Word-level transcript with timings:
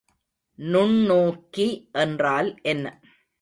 நுண்ணோக்கி 0.59 1.67
என்றால் 1.91 2.49
என்ன? 2.61 2.85